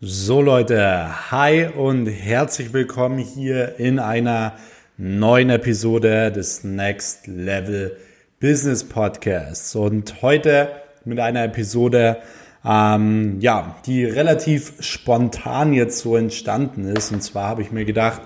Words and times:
So 0.00 0.40
Leute, 0.40 1.32
hi 1.32 1.66
und 1.76 2.06
herzlich 2.06 2.72
willkommen 2.72 3.18
hier 3.18 3.80
in 3.80 3.98
einer 3.98 4.54
neuen 4.96 5.50
Episode 5.50 6.30
des 6.30 6.62
Next 6.62 7.26
Level 7.26 7.96
Business 8.38 8.84
Podcasts. 8.84 9.74
Und 9.74 10.22
heute 10.22 10.70
mit 11.04 11.18
einer 11.18 11.42
Episode, 11.42 12.18
ähm, 12.64 13.40
ja, 13.40 13.74
die 13.86 14.04
relativ 14.04 14.74
spontan 14.78 15.72
jetzt 15.72 15.98
so 15.98 16.14
entstanden 16.14 16.84
ist. 16.84 17.10
Und 17.10 17.20
zwar 17.20 17.48
habe 17.48 17.62
ich 17.62 17.72
mir 17.72 17.84
gedacht, 17.84 18.22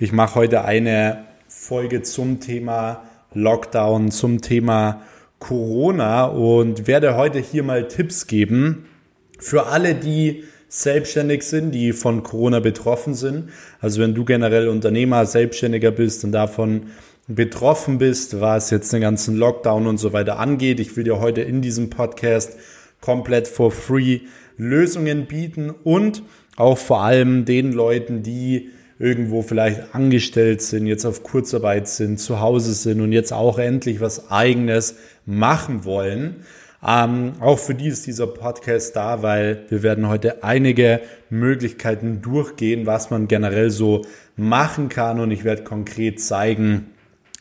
ich 0.00 0.10
mache 0.10 0.34
heute 0.34 0.64
eine 0.64 1.26
Folge 1.46 2.02
zum 2.02 2.40
Thema 2.40 3.04
Lockdown, 3.32 4.10
zum 4.10 4.40
Thema 4.40 5.02
Corona 5.38 6.24
und 6.24 6.88
werde 6.88 7.16
heute 7.16 7.38
hier 7.38 7.62
mal 7.62 7.86
Tipps 7.86 8.26
geben 8.26 8.86
für 9.38 9.68
alle, 9.68 9.94
die 9.94 10.42
selbstständig 10.74 11.42
sind, 11.42 11.72
die 11.72 11.92
von 11.92 12.22
Corona 12.22 12.58
betroffen 12.58 13.12
sind. 13.12 13.50
Also 13.80 14.00
wenn 14.00 14.14
du 14.14 14.24
generell 14.24 14.68
Unternehmer, 14.68 15.26
Selbstständiger 15.26 15.90
bist 15.90 16.24
und 16.24 16.32
davon 16.32 16.84
betroffen 17.28 17.98
bist, 17.98 18.40
was 18.40 18.70
jetzt 18.70 18.90
den 18.90 19.02
ganzen 19.02 19.36
Lockdown 19.36 19.86
und 19.86 19.98
so 19.98 20.14
weiter 20.14 20.38
angeht. 20.38 20.80
Ich 20.80 20.96
will 20.96 21.04
dir 21.04 21.20
heute 21.20 21.42
in 21.42 21.60
diesem 21.60 21.90
Podcast 21.90 22.56
komplett 23.02 23.48
for 23.48 23.70
free 23.70 24.20
Lösungen 24.56 25.26
bieten 25.26 25.70
und 25.70 26.22
auch 26.56 26.78
vor 26.78 27.02
allem 27.02 27.44
den 27.44 27.72
Leuten, 27.72 28.22
die 28.22 28.70
irgendwo 28.98 29.42
vielleicht 29.42 29.94
angestellt 29.94 30.62
sind, 30.62 30.86
jetzt 30.86 31.04
auf 31.04 31.22
Kurzarbeit 31.22 31.86
sind, 31.86 32.18
zu 32.18 32.40
Hause 32.40 32.72
sind 32.72 33.02
und 33.02 33.12
jetzt 33.12 33.32
auch 33.32 33.58
endlich 33.58 34.00
was 34.00 34.30
eigenes 34.30 34.96
machen 35.26 35.84
wollen. 35.84 36.44
Ähm, 36.86 37.34
auch 37.40 37.58
für 37.58 37.74
die 37.74 37.88
ist 37.88 38.06
dieser 38.06 38.26
Podcast 38.26 38.96
da, 38.96 39.22
weil 39.22 39.64
wir 39.68 39.82
werden 39.82 40.08
heute 40.08 40.42
einige 40.42 41.00
Möglichkeiten 41.30 42.22
durchgehen, 42.22 42.86
was 42.86 43.10
man 43.10 43.28
generell 43.28 43.70
so 43.70 44.04
machen 44.36 44.88
kann 44.88 45.20
und 45.20 45.30
ich 45.30 45.44
werde 45.44 45.62
konkret 45.62 46.20
zeigen, 46.20 46.88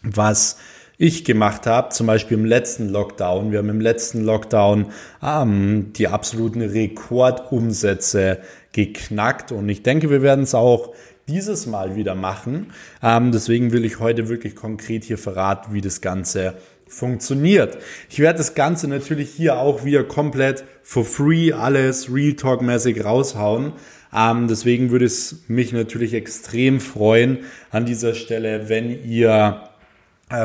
was 0.04 0.58
ich 1.02 1.26
gemacht 1.26 1.66
habe, 1.66 1.90
zum 1.90 2.06
Beispiel 2.06 2.38
im 2.38 2.46
letzten 2.46 2.90
Lockdown. 2.90 3.52
Wir 3.52 3.58
haben 3.58 3.70
im 3.70 3.82
letzten 3.82 4.24
Lockdown 4.24 4.92
ähm, 5.24 5.94
die 5.96 6.08
absoluten 6.08 6.62
Rekordumsätze 6.62 8.38
geknackt 8.72 9.52
und 9.52 9.68
ich 9.68 9.82
denke, 9.82 10.12
wir 10.12 10.22
werden 10.22 10.44
es 10.44 10.54
auch 10.54 10.94
dieses 11.28 11.66
Mal 11.66 11.96
wieder 11.96 12.14
machen. 12.14 12.68
Ähm, 13.02 13.32
deswegen 13.32 13.72
will 13.72 13.86
ich 13.86 14.00
heute 14.00 14.30
wirklich 14.30 14.56
konkret 14.56 15.04
hier 15.04 15.18
verraten, 15.18 15.74
wie 15.74 15.82
das 15.82 16.02
Ganze 16.02 16.54
funktioniert. 16.92 17.78
Ich 18.10 18.20
werde 18.20 18.38
das 18.38 18.54
Ganze 18.54 18.88
natürlich 18.88 19.30
hier 19.30 19.58
auch 19.58 19.86
wieder 19.86 20.04
komplett 20.04 20.64
for 20.84 21.06
free 21.06 21.54
alles 21.54 22.14
Real 22.14 22.34
Talk 22.34 22.62
mäßig 22.62 23.04
raushauen. 23.04 23.74
Ähm, 24.14 24.48
deswegen 24.48 24.92
würde 24.92 25.06
es 25.06 25.44
mich 25.48 25.72
natürlich 25.72 26.14
extrem 26.14 26.80
freuen 26.80 27.40
an 27.70 27.86
dieser 27.86 28.14
Stelle, 28.14 28.68
wenn 28.68 29.04
ihr 29.06 29.71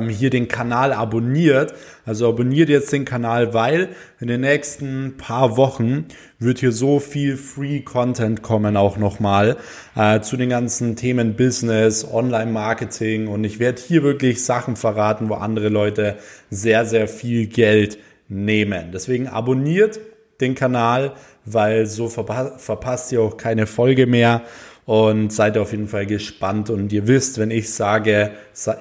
hier 0.09 0.31
den 0.31 0.49
Kanal 0.49 0.93
abonniert. 0.93 1.75
Also 2.05 2.29
abonniert 2.29 2.69
jetzt 2.69 2.93
den 2.93 3.05
Kanal, 3.05 3.55
weil 3.55 3.89
in 4.21 4.29
den 4.29 4.41
nächsten 4.43 5.17
paar 5.17 5.57
Wochen 5.57 6.07
wird 6.39 6.59
hier 6.59 6.73
so 6.73 7.01
viel 7.01 7.37
Free 7.37 7.81
Content 7.81 8.43
kommen 8.43 8.77
auch 8.77 8.97
nochmal 8.97 9.57
äh, 9.97 10.21
zu 10.21 10.37
den 10.37 10.51
ganzen 10.51 10.97
Themen 10.97 11.35
Business, 11.35 12.07
Online 12.11 12.51
Marketing 12.51 13.29
und 13.29 13.45
ich 13.45 13.59
werde 13.59 13.81
hier 13.81 14.03
wirklich 14.03 14.45
Sachen 14.45 14.77
verraten, 14.77 15.29
wo 15.29 15.35
andere 15.35 15.69
Leute 15.69 16.17
sehr, 16.51 16.85
sehr 16.85 17.09
viel 17.09 17.47
Geld 17.47 17.99
nehmen. 18.29 18.91
Deswegen 18.93 19.29
abonniert 19.29 20.01
den 20.41 20.55
Kanal, 20.55 21.13
weil 21.45 21.87
so 21.87 22.09
verpa 22.09 22.59
verpasst 22.59 23.13
ihr 23.13 23.23
auch 23.23 23.37
keine 23.37 23.67
Folge 23.67 24.07
mehr 24.07 24.43
und 24.87 25.33
seid 25.33 25.59
auf 25.59 25.73
jeden 25.73 25.89
Fall 25.89 26.07
gespannt. 26.07 26.71
Und 26.71 26.93
ihr 26.93 27.07
wisst, 27.09 27.39
wenn 27.39 27.51
ich 27.51 27.75
sage, 27.75 28.31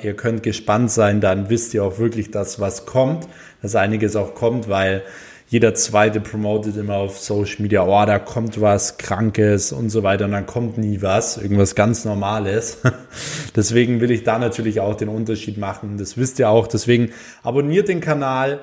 ihr 0.02 0.16
könnt 0.16 0.44
gespannt 0.44 0.92
sein, 0.92 1.20
dann 1.20 1.50
wisst 1.50 1.74
ihr 1.74 1.84
auch 1.84 1.98
wirklich, 1.98 2.32
dass 2.32 2.60
was 2.60 2.86
kommt, 2.86 3.28
dass 3.62 3.76
einiges 3.76 4.16
auch 4.16 4.36
kommt, 4.36 4.70
weil 4.70 5.02
jeder 5.48 5.76
zweite 5.76 6.22
promotet 6.22 6.76
immer 6.76 6.96
auf 6.96 7.20
Social 7.20 7.62
Media, 7.62 7.86
oh, 7.86 8.06
da 8.06 8.18
kommt 8.18 8.60
was 8.62 8.98
Krankes 8.98 9.72
und 9.72 9.90
so 9.90 10.02
weiter 10.02 10.26
und 10.26 10.32
dann 10.32 10.48
kommt 10.48 10.78
nie 10.78 11.02
was, 11.02 11.38
irgendwas 11.38 11.76
ganz 11.76 12.04
Normales. 12.06 12.80
Deswegen 13.56 14.02
will 14.02 14.10
ich 14.10 14.24
da 14.24 14.40
natürlich 14.40 14.80
auch 14.80 14.96
den 14.96 15.10
Unterschied 15.10 15.58
machen. 15.58 15.98
Das 15.98 16.18
wisst 16.18 16.40
ihr 16.40 16.50
auch. 16.50 16.68
Deswegen 16.68 17.12
abonniert 17.44 17.90
den 17.90 18.02
Kanal, 18.02 18.60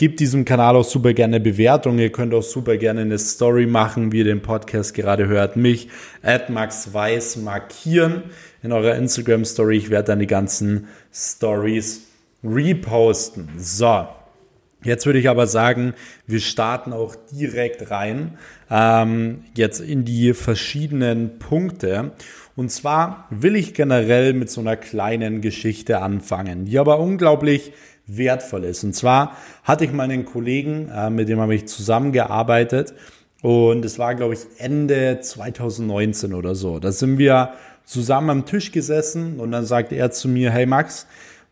Gebt 0.00 0.18
diesem 0.18 0.46
Kanal 0.46 0.76
auch 0.76 0.84
super 0.84 1.12
gerne 1.12 1.40
Bewertungen. 1.40 1.98
Ihr 1.98 2.10
könnt 2.10 2.32
auch 2.32 2.42
super 2.42 2.78
gerne 2.78 3.02
eine 3.02 3.18
Story 3.18 3.66
machen, 3.66 4.12
wie 4.12 4.20
ihr 4.20 4.24
den 4.24 4.40
Podcast 4.40 4.94
gerade 4.94 5.28
hört. 5.28 5.56
Mich, 5.56 5.90
at 6.22 6.48
Max 6.48 6.94
Weiß, 6.94 7.36
markieren 7.36 8.22
in 8.62 8.72
eurer 8.72 8.94
Instagram 8.94 9.44
Story. 9.44 9.76
Ich 9.76 9.90
werde 9.90 10.06
dann 10.06 10.20
die 10.20 10.26
ganzen 10.26 10.88
Stories 11.12 12.06
reposten. 12.42 13.50
So. 13.58 14.08
Jetzt 14.82 15.04
würde 15.04 15.18
ich 15.18 15.28
aber 15.28 15.46
sagen, 15.46 15.92
wir 16.26 16.40
starten 16.40 16.94
auch 16.94 17.14
direkt 17.30 17.90
rein, 17.90 18.38
ähm, 18.70 19.44
jetzt 19.54 19.80
in 19.80 20.06
die 20.06 20.32
verschiedenen 20.32 21.38
Punkte. 21.38 22.12
Und 22.56 22.70
zwar 22.70 23.26
will 23.28 23.54
ich 23.54 23.74
generell 23.74 24.32
mit 24.32 24.48
so 24.48 24.62
einer 24.62 24.76
kleinen 24.76 25.42
Geschichte 25.42 26.00
anfangen, 26.00 26.64
die 26.64 26.78
aber 26.78 27.00
unglaublich 27.00 27.72
wertvoll 28.06 28.64
ist. 28.64 28.84
Und 28.84 28.94
zwar 28.94 29.36
hatte 29.62 29.84
ich 29.84 29.92
mal 29.92 30.04
einen 30.04 30.24
Kollegen, 30.24 30.90
äh, 30.94 31.10
mit 31.10 31.28
dem 31.28 31.40
habe 31.40 31.54
ich 31.54 31.66
zusammengearbeitet 31.66 32.94
und 33.42 33.84
es 33.84 33.98
war, 33.98 34.14
glaube 34.14 34.34
ich, 34.34 34.40
Ende 34.58 35.20
2019 35.20 36.34
oder 36.34 36.54
so. 36.54 36.78
Da 36.78 36.92
sind 36.92 37.18
wir 37.18 37.52
zusammen 37.84 38.30
am 38.30 38.46
Tisch 38.46 38.72
gesessen 38.72 39.40
und 39.40 39.52
dann 39.52 39.64
sagte 39.64 39.96
er 39.96 40.10
zu 40.10 40.28
mir, 40.28 40.50
hey 40.50 40.66
Max, 40.66 41.06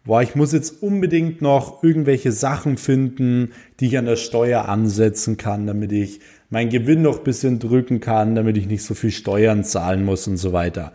boah, 0.05 0.23
ich 0.23 0.35
muss 0.35 0.53
jetzt 0.53 0.83
unbedingt 0.83 1.43
noch 1.43 1.83
irgendwelche 1.83 2.33
Sachen 2.33 2.77
finden, 2.77 3.53
die 3.81 3.87
ich 3.87 3.99
an 3.99 4.07
der 4.07 4.17
Steuer 4.17 4.69
ansetzen 4.69 5.37
kann, 5.37 5.67
damit 5.67 5.93
ich 5.93 6.21
meinen 6.51 6.71
Gewinn 6.71 7.03
noch 7.03 7.19
bisschen 7.19 7.59
drücken 7.59 8.01
kann, 8.01 8.35
damit 8.35 8.57
ich 8.57 8.67
nicht 8.67 8.83
so 8.83 8.95
viel 8.95 9.11
Steuern 9.11 9.65
zahlen 9.65 10.05
muss 10.05 10.27
und 10.27 10.39
so 10.39 10.53
weiter. 10.53 10.93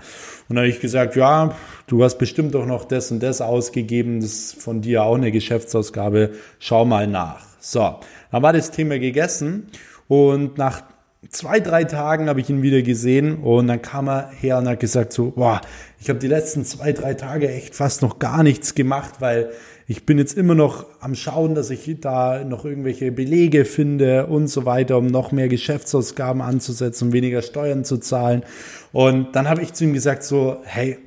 Und 0.49 0.55
dann 0.55 0.65
habe 0.65 0.69
ich 0.69 0.79
gesagt, 0.79 1.15
ja, 1.15 1.55
du 1.87 2.03
hast 2.03 2.17
bestimmt 2.17 2.55
doch 2.55 2.65
noch 2.65 2.85
das 2.85 3.11
und 3.11 3.21
das 3.21 3.41
ausgegeben, 3.41 4.19
das 4.19 4.31
ist 4.31 4.61
von 4.61 4.81
dir 4.81 5.03
auch 5.03 5.15
eine 5.15 5.31
Geschäftsausgabe, 5.31 6.31
schau 6.59 6.85
mal 6.85 7.07
nach. 7.07 7.45
So, 7.59 7.99
dann 8.31 8.43
war 8.43 8.53
das 8.53 8.71
Thema 8.71 8.99
gegessen 8.99 9.67
und 10.07 10.57
nach 10.57 10.81
zwei, 11.29 11.59
drei 11.59 11.83
Tagen 11.85 12.27
habe 12.27 12.41
ich 12.41 12.49
ihn 12.49 12.61
wieder 12.61 12.81
gesehen 12.81 13.37
und 13.37 13.67
dann 13.67 13.81
kam 13.81 14.09
er 14.09 14.29
her 14.31 14.57
und 14.57 14.67
hat 14.67 14.79
gesagt 14.79 15.13
so, 15.13 15.31
boah, 15.31 15.61
ich 15.99 16.09
habe 16.09 16.19
die 16.19 16.27
letzten 16.27 16.65
zwei, 16.65 16.91
drei 16.91 17.13
Tage 17.13 17.49
echt 17.49 17.75
fast 17.75 18.01
noch 18.01 18.19
gar 18.19 18.43
nichts 18.43 18.75
gemacht, 18.75 19.15
weil 19.19 19.51
ich 19.87 20.05
bin 20.05 20.17
jetzt 20.17 20.37
immer 20.37 20.55
noch 20.55 20.85
am 21.01 21.13
Schauen, 21.13 21.55
dass 21.55 21.69
ich 21.69 21.97
da 21.99 22.43
noch 22.43 22.63
irgendwelche 22.63 23.11
Belege 23.11 23.65
finde 23.65 24.27
und 24.27 24.47
so 24.47 24.65
weiter, 24.65 24.97
um 24.97 25.07
noch 25.07 25.31
mehr 25.31 25.49
Geschäftsausgaben 25.49 26.41
anzusetzen, 26.41 27.07
um 27.07 27.13
weniger 27.13 27.41
Steuern 27.41 27.83
zu 27.83 27.97
zahlen. 27.97 28.43
Und 28.93 29.35
dann 29.35 29.49
habe 29.49 29.61
ich 29.61 29.73
zu 29.73 29.83
ihm 29.83 29.93
gesagt 29.93 30.23
so, 30.23 30.57
hey, 30.63 30.97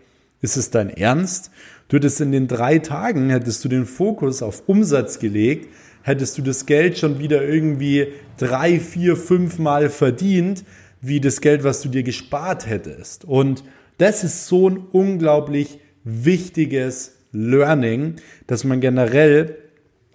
ist 0.43 0.57
es 0.57 0.71
dein 0.71 0.91
Ernst? 0.91 1.51
Du 1.89 1.97
hättest 1.97 2.21
in 2.21 2.33
den 2.33 2.49
drei 2.49 2.79
Tagen, 2.79 3.31
hättest 3.31 3.65
du 3.65 3.69
den 3.69 3.87
Fokus 3.87 4.43
auf 4.43 4.65
Umsatz 4.67 5.19
gelegt, 5.19 5.69
hättest 6.03 6.37
du 6.37 6.43
das 6.43 6.67
Geld 6.67 6.99
schon 6.99 7.19
wieder 7.19 7.43
irgendwie 7.43 8.09
drei, 8.37 8.79
vier, 8.79 9.17
fünf 9.17 9.59
Mal 9.59 9.89
verdient, 9.89 10.65
wie 11.01 11.21
das 11.21 11.41
Geld, 11.41 11.65
was 11.65 11.81
du 11.81 11.89
dir 11.89 12.03
gespart 12.03 12.67
hättest. 12.67 13.25
Und 13.25 13.65
das 13.99 14.23
ist 14.25 14.47
so 14.47 14.69
ein 14.69 14.77
unglaublich 14.77 15.79
wichtiges 16.05 17.16
Learning, 17.37 18.17
dass 18.47 18.65
man 18.65 18.81
generell 18.81 19.57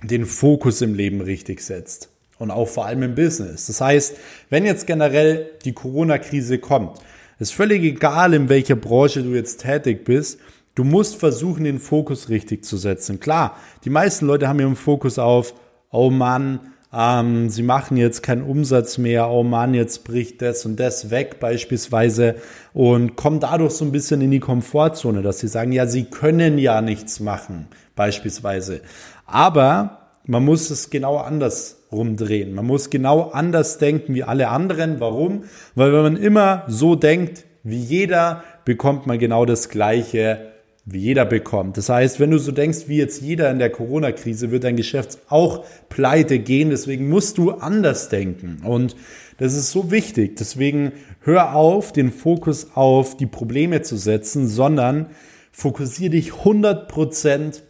den 0.04 0.26
Fokus 0.26 0.82
im 0.82 0.94
Leben 0.96 1.22
richtig 1.22 1.62
setzt 1.62 2.10
und 2.40 2.50
auch 2.52 2.68
vor 2.68 2.86
allem 2.86 3.04
im 3.04 3.16
Business. 3.16 3.68
Das 3.68 3.82
heißt, 3.82 4.16
wenn 4.50 4.66
jetzt 4.66 4.88
generell 4.88 5.52
die 5.64 5.74
Corona-Krise 5.74 6.58
kommt, 6.58 7.00
ist 7.38 7.54
völlig 7.54 7.84
egal, 7.84 8.34
in 8.34 8.50
welcher 8.50 8.76
Branche 8.76 9.24
du 9.24 9.36
jetzt 9.36 9.62
tätig 9.62 10.04
bist, 10.06 10.40
du 10.76 10.84
musst 10.84 11.16
versuchen, 11.16 11.64
den 11.64 11.80
Fokus 11.80 12.30
richtig 12.30 12.66
zu 12.66 12.78
setzen. 12.78 13.20
Klar, 13.20 13.58
die 13.84 13.90
meisten 13.90 14.26
Leute 14.26 14.48
haben 14.48 14.60
ihren 14.60 14.76
Fokus 14.76 15.20
auf, 15.20 15.54
oh 15.92 16.10
Mann, 16.10 16.60
ähm, 16.94 17.50
sie 17.50 17.64
machen 17.64 17.96
jetzt 17.96 18.22
keinen 18.22 18.44
Umsatz 18.44 18.98
mehr, 18.98 19.30
oh 19.30 19.44
Mann, 19.44 19.74
jetzt 19.74 20.04
bricht 20.04 20.42
das 20.42 20.66
und 20.66 20.80
das 20.80 21.10
weg 21.10 21.40
beispielsweise 21.40 22.36
und 22.74 23.16
kommen 23.16 23.40
dadurch 23.40 23.74
so 23.74 23.86
ein 23.86 23.92
bisschen 23.92 24.22
in 24.22 24.32
die 24.32 24.40
Komfortzone, 24.40 25.22
dass 25.22 25.40
sie 25.40 25.48
sagen, 25.48 25.72
ja, 25.72 25.88
sie 25.88 26.06
können 26.06 26.58
ja 26.58 26.82
nichts 26.82 27.20
machen 27.20 27.68
beispielsweise. 27.96 28.82
Aber 29.26 30.10
man 30.26 30.44
muss 30.44 30.70
es 30.70 30.90
genau 30.90 31.18
anders 31.18 31.84
rumdrehen. 31.92 32.54
Man 32.54 32.66
muss 32.66 32.90
genau 32.90 33.30
anders 33.32 33.78
denken 33.78 34.14
wie 34.14 34.24
alle 34.24 34.50
anderen. 34.50 35.00
Warum? 35.00 35.44
Weil 35.76 35.94
wenn 35.94 36.04
man 36.04 36.18
immer 36.18 36.64
so 36.68 36.96
denkt 36.96 37.46
wie 37.64 37.80
jeder, 37.80 38.44
bekommt 38.66 39.08
man 39.08 39.20
genau 39.20 39.46
das 39.46 39.70
Gleiche 39.70 40.51
wie 40.86 41.00
jeder 41.00 41.26
bekommt. 41.26 41.78
Das 41.78 41.90
heißt, 41.90 42.20
wenn 42.20 42.32
du 42.32 42.40
so 42.40 42.52
denkst, 42.52 42.88
wie 42.88 42.98
jetzt 42.98 43.22
jeder 43.22 43.52
in 43.52 43.60
der 43.60 43.70
Corona-Krise, 43.70 44.52
wird 44.52 44.64
dein 44.64 44.76
Geschäft 44.76 45.20
auch 45.30 45.64
pleite 45.90 46.40
gehen. 46.40 46.72
Deswegen 46.72 47.08
musst 47.10 47.38
du 47.38 47.52
anders 47.52 48.10
denken. 48.10 48.62
Und 48.64 48.96
das 49.38 49.56
ist 49.56 49.72
so 49.72 49.92
wichtig. 49.92 50.38
Deswegen 50.38 50.92
hör 51.22 51.56
auf, 51.56 51.94
den 51.94 52.12
Fokus 52.12 52.76
auf 52.76 53.16
die 53.16 53.28
Probleme 53.28 53.84
zu 53.84 53.96
setzen, 53.96 54.48
sondern 54.48 55.08
fokussiere 55.52 56.12
dich 56.12 56.34
100 56.34 56.88
Prozent 56.88 57.64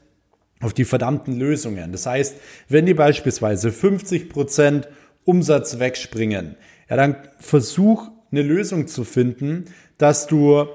auf 0.62 0.74
die 0.74 0.86
verdammten 0.86 1.38
Lösungen. 1.38 1.92
Das 1.92 2.06
heißt, 2.06 2.36
wenn 2.70 2.86
dir 2.86 2.96
beispielsweise 2.96 3.72
50 3.72 4.30
Prozent 4.30 4.88
Umsatz 5.26 5.80
wegspringen, 5.80 6.56
ja, 6.90 6.96
dann 6.96 7.16
versuch 7.40 8.10
eine 8.32 8.44
Lösung 8.44 8.88
zu 8.88 9.04
finden, 9.04 9.66
dass 9.98 10.28
du 10.28 10.66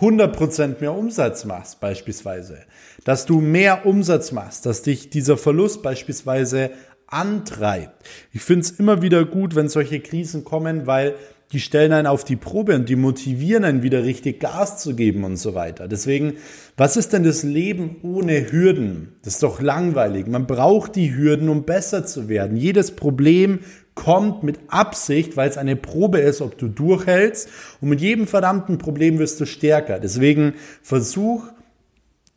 100% 0.00 0.80
mehr 0.80 0.94
Umsatz 0.94 1.44
machst 1.44 1.80
beispielsweise, 1.80 2.58
dass 3.04 3.26
du 3.26 3.40
mehr 3.40 3.86
Umsatz 3.86 4.32
machst, 4.32 4.66
dass 4.66 4.82
dich 4.82 5.10
dieser 5.10 5.36
Verlust 5.36 5.82
beispielsweise 5.82 6.70
antreibt. 7.06 8.04
Ich 8.32 8.42
finde 8.42 8.62
es 8.62 8.72
immer 8.72 9.02
wieder 9.02 9.24
gut, 9.24 9.54
wenn 9.54 9.68
solche 9.68 10.00
Krisen 10.00 10.44
kommen, 10.44 10.86
weil 10.86 11.14
die 11.52 11.60
stellen 11.60 11.92
einen 11.92 12.08
auf 12.08 12.24
die 12.24 12.34
Probe 12.34 12.74
und 12.74 12.88
die 12.88 12.96
motivieren 12.96 13.64
einen 13.64 13.82
wieder 13.84 14.02
richtig 14.02 14.40
Gas 14.40 14.78
zu 14.78 14.96
geben 14.96 15.22
und 15.22 15.36
so 15.36 15.54
weiter. 15.54 15.86
Deswegen, 15.86 16.34
was 16.76 16.96
ist 16.96 17.12
denn 17.12 17.22
das 17.22 17.44
Leben 17.44 17.98
ohne 18.02 18.50
Hürden? 18.50 19.12
Das 19.22 19.34
ist 19.34 19.42
doch 19.44 19.60
langweilig. 19.60 20.26
Man 20.26 20.48
braucht 20.48 20.96
die 20.96 21.14
Hürden, 21.14 21.48
um 21.48 21.62
besser 21.62 22.04
zu 22.04 22.28
werden. 22.28 22.56
Jedes 22.56 22.90
Problem 22.90 23.60
kommt 23.96 24.44
mit 24.44 24.60
Absicht, 24.68 25.36
weil 25.36 25.48
es 25.48 25.58
eine 25.58 25.74
Probe 25.74 26.18
ist, 26.18 26.40
ob 26.40 26.56
du 26.56 26.68
durchhältst. 26.68 27.48
Und 27.80 27.88
mit 27.88 28.00
jedem 28.00 28.28
verdammten 28.28 28.78
Problem 28.78 29.18
wirst 29.18 29.40
du 29.40 29.46
stärker. 29.46 29.98
Deswegen 29.98 30.54
versuch, 30.82 31.42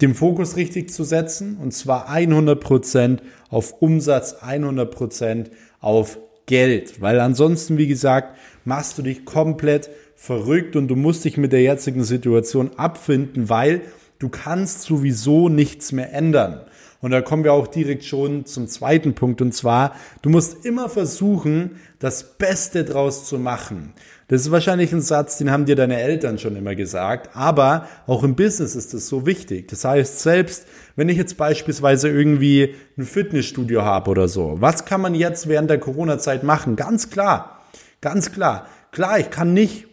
den 0.02 0.16
Fokus 0.16 0.56
richtig 0.56 0.92
zu 0.92 1.04
setzen 1.04 1.58
und 1.62 1.74
zwar 1.74 2.10
100% 2.10 3.20
auf 3.50 3.82
Umsatz, 3.82 4.38
100% 4.42 5.48
auf 5.82 6.18
Geld, 6.46 7.00
weil 7.02 7.20
ansonsten, 7.20 7.78
wie 7.78 7.88
gesagt, 7.88 8.36
machst 8.66 8.98
du 8.98 9.04
dich 9.04 9.26
komplett 9.26 9.90
verrückt 10.16 10.76
und 10.76 10.88
du 10.88 10.96
musst 10.96 11.26
dich 11.26 11.38
mit 11.38 11.52
der 11.52 11.62
jetzigen 11.62 12.04
Situation 12.04 12.72
abfinden, 12.78 13.50
weil 13.50 13.82
du 14.18 14.30
kannst 14.30 14.82
sowieso 14.82 15.50
nichts 15.50 15.92
mehr 15.92 16.12
ändern. 16.14 16.62
Und 17.01 17.12
da 17.12 17.22
kommen 17.22 17.46
wir 17.46 17.54
auch 17.54 17.68
direkt 17.68 18.04
schon 18.04 18.46
zum 18.46 18.68
zweiten 18.68 19.16
Punkt 19.16 19.42
und 19.42 19.54
zwar, 19.54 19.96
du 20.22 20.30
musst 20.30 20.66
immer 20.66 20.90
versuchen, 20.90 21.80
das 22.00 22.38
Beste 22.38 22.84
draus 22.84 23.25
zu 23.25 23.40
machen. 23.40 23.94
Das 24.28 24.42
ist 24.42 24.51
wahrscheinlich 24.51 24.92
ein 24.94 25.01
Satz, 25.01 25.38
den 25.38 25.50
haben 25.50 25.66
dir 25.66 25.75
deine 25.75 26.00
Eltern 26.00 26.38
schon 26.38 26.56
immer 26.56 26.75
gesagt, 26.75 27.36
aber 27.36 27.88
auch 28.06 28.24
im 28.24 28.36
Business 28.36 28.75
ist 28.75 28.94
das 28.94 29.07
so 29.07 29.25
wichtig. 29.25 29.69
Das 29.69 29.86
heißt, 29.86 30.19
selbst 30.19 30.68
wenn 30.96 31.10
ich 31.10 31.18
jetzt 31.18 31.38
beispielsweise 31.38 32.10
irgendwie 32.10 32.75
ein 32.98 33.06
Fitnessstudio 33.06 33.81
habe 33.81 34.12
oder 34.12 34.28
so, 34.28 34.57
was 34.60 34.86
kann 34.86 35.02
man 35.02 35.16
jetzt 35.16 35.48
während 35.48 35.69
der 35.69 35.80
Corona-Zeit 35.80 36.44
machen? 36.44 36.75
Ganz 36.75 37.10
klar, 37.10 37.62
ganz 38.02 38.31
klar. 38.31 38.68
Klar, 38.92 39.19
ich 39.19 39.30
kann 39.30 39.54
nicht 39.54 39.88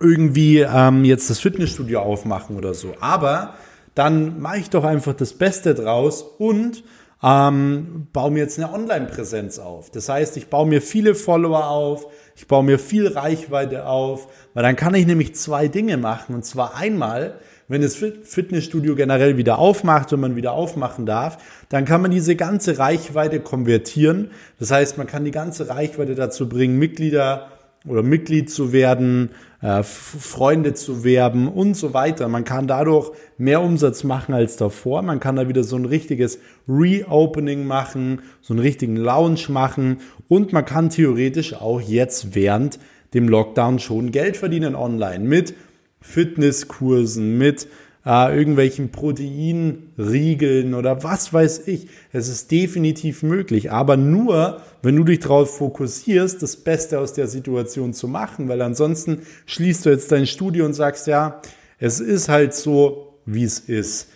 irgendwie 0.00 0.60
ähm, 0.60 1.04
jetzt 1.04 1.30
das 1.30 1.38
Fitnessstudio 1.40 2.00
aufmachen 2.00 2.56
oder 2.56 2.74
so, 2.74 2.94
aber 3.00 3.54
dann 3.94 4.40
mache 4.40 4.58
ich 4.58 4.70
doch 4.70 4.84
einfach 4.84 5.14
das 5.14 5.34
Beste 5.34 5.74
draus 5.74 6.22
und 6.22 6.82
ähm, 7.22 8.08
baue 8.12 8.32
mir 8.32 8.40
jetzt 8.40 8.58
eine 8.58 8.72
Online-Präsenz 8.72 9.58
auf. 9.58 9.90
Das 9.90 10.08
heißt, 10.08 10.36
ich 10.36 10.48
baue 10.48 10.66
mir 10.66 10.82
viele 10.82 11.14
Follower 11.14 11.68
auf, 11.68 12.06
ich 12.34 12.48
baue 12.48 12.64
mir 12.64 12.78
viel 12.78 13.06
Reichweite 13.06 13.86
auf, 13.86 14.28
weil 14.54 14.64
dann 14.64 14.76
kann 14.76 14.94
ich 14.94 15.06
nämlich 15.06 15.34
zwei 15.36 15.68
Dinge 15.68 15.98
machen. 15.98 16.34
Und 16.34 16.44
zwar 16.44 16.74
einmal, 16.74 17.38
wenn 17.68 17.80
das 17.80 17.94
Fitnessstudio 17.96 18.96
generell 18.96 19.36
wieder 19.36 19.58
aufmacht, 19.58 20.10
wenn 20.10 20.20
man 20.20 20.36
wieder 20.36 20.52
aufmachen 20.52 21.06
darf, 21.06 21.38
dann 21.68 21.84
kann 21.84 22.02
man 22.02 22.10
diese 22.10 22.34
ganze 22.34 22.78
Reichweite 22.78 23.40
konvertieren. 23.40 24.30
Das 24.58 24.72
heißt, 24.72 24.98
man 24.98 25.06
kann 25.06 25.24
die 25.24 25.30
ganze 25.30 25.68
Reichweite 25.68 26.14
dazu 26.14 26.48
bringen, 26.48 26.78
Mitglieder 26.78 27.48
oder 27.86 28.02
Mitglied 28.02 28.50
zu 28.50 28.72
werden, 28.72 29.30
äh, 29.60 29.82
Freunde 29.82 30.74
zu 30.74 31.04
werben 31.04 31.48
und 31.48 31.74
so 31.74 31.94
weiter. 31.94 32.28
Man 32.28 32.44
kann 32.44 32.66
dadurch 32.66 33.10
mehr 33.38 33.60
Umsatz 33.60 34.04
machen 34.04 34.34
als 34.34 34.56
davor. 34.56 35.02
Man 35.02 35.20
kann 35.20 35.36
da 35.36 35.48
wieder 35.48 35.64
so 35.64 35.76
ein 35.76 35.84
richtiges 35.84 36.38
Reopening 36.68 37.66
machen, 37.66 38.22
so 38.40 38.54
einen 38.54 38.60
richtigen 38.60 38.96
Launch 38.96 39.48
machen 39.48 39.98
und 40.28 40.52
man 40.52 40.64
kann 40.64 40.90
theoretisch 40.90 41.54
auch 41.54 41.80
jetzt 41.80 42.34
während 42.34 42.78
dem 43.14 43.28
Lockdown 43.28 43.78
schon 43.78 44.10
Geld 44.12 44.36
verdienen 44.36 44.74
online 44.74 45.24
mit 45.24 45.54
Fitnesskursen, 46.00 47.38
mit 47.38 47.68
äh, 48.04 48.36
irgendwelchen 48.36 48.90
Proteinriegeln 48.90 50.74
oder 50.74 51.02
was 51.04 51.32
weiß 51.32 51.68
ich. 51.68 51.88
Es 52.12 52.28
ist 52.28 52.50
definitiv 52.50 53.22
möglich, 53.22 53.70
aber 53.70 53.96
nur, 53.96 54.60
wenn 54.82 54.96
du 54.96 55.04
dich 55.04 55.20
darauf 55.20 55.56
fokussierst, 55.56 56.42
das 56.42 56.56
Beste 56.56 56.98
aus 56.98 57.12
der 57.12 57.28
Situation 57.28 57.92
zu 57.92 58.08
machen, 58.08 58.48
weil 58.48 58.60
ansonsten 58.62 59.22
schließt 59.46 59.86
du 59.86 59.90
jetzt 59.90 60.10
dein 60.10 60.26
Studio 60.26 60.64
und 60.64 60.74
sagst, 60.74 61.06
ja, 61.06 61.40
es 61.78 62.00
ist 62.00 62.28
halt 62.28 62.54
so, 62.54 63.18
wie 63.24 63.44
es 63.44 63.60
ist. 63.60 64.08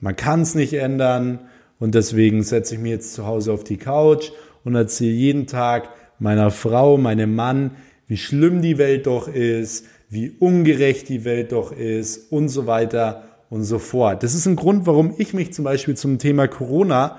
Man 0.00 0.16
kann 0.16 0.42
es 0.42 0.54
nicht 0.54 0.74
ändern 0.74 1.40
und 1.78 1.94
deswegen 1.94 2.42
setze 2.42 2.74
ich 2.74 2.80
mich 2.80 2.92
jetzt 2.92 3.14
zu 3.14 3.26
Hause 3.26 3.52
auf 3.52 3.64
die 3.64 3.76
Couch 3.76 4.32
und 4.64 4.74
erzähle 4.74 5.12
jeden 5.12 5.46
Tag 5.46 5.88
meiner 6.18 6.50
Frau, 6.50 6.98
meinem 6.98 7.34
Mann, 7.34 7.72
wie 8.06 8.16
schlimm 8.16 8.60
die 8.60 8.76
Welt 8.76 9.06
doch 9.06 9.28
ist, 9.28 9.86
wie 10.10 10.30
ungerecht 10.30 11.08
die 11.08 11.24
Welt 11.24 11.52
doch 11.52 11.72
ist 11.72 12.32
und 12.32 12.48
so 12.48 12.66
weiter 12.66 13.29
und 13.50 13.64
so 13.64 13.78
fort. 13.78 14.22
Das 14.22 14.34
ist 14.34 14.46
ein 14.46 14.56
Grund, 14.56 14.86
warum 14.86 15.12
ich 15.18 15.34
mich 15.34 15.52
zum 15.52 15.64
Beispiel 15.64 15.96
zum 15.96 16.18
Thema 16.18 16.48
Corona 16.48 17.18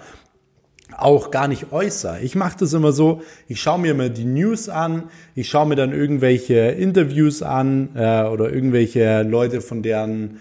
auch 0.98 1.32
gar 1.32 1.48
nicht 1.48 1.72
äußere. 1.72 2.20
Ich 2.22 2.36
mache 2.36 2.58
das 2.60 2.74
immer 2.74 2.92
so, 2.92 3.22
ich 3.48 3.62
schaue 3.62 3.80
mir 3.80 3.92
immer 3.92 4.10
die 4.10 4.26
News 4.26 4.68
an, 4.70 5.04
ich 5.36 5.50
schaue 5.50 5.68
mir 5.68 5.76
dann 5.76 5.94
irgendwelche 5.94 6.56
Interviews 6.56 7.44
an 7.44 7.90
äh, 7.96 8.24
oder 8.24 8.52
irgendwelche 8.52 9.24
Leute, 9.24 9.62
von 9.62 9.84
deren 9.84 10.40